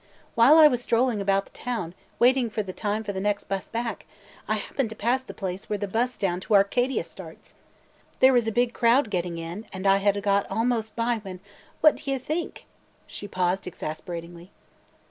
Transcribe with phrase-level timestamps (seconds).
[0.33, 3.69] While I was strolling about the town, waiting for the time for the next bus
[3.69, 4.07] back,
[4.47, 7.53] I happened to pass the place where the bus down to Arcadia starts.
[8.19, 11.39] There was a big crowd getting in and I had got almost by when–
[11.81, 12.65] what do you think?"
[13.05, 14.49] She paused exasperatingly.